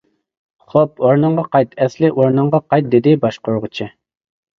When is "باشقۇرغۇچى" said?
3.27-3.89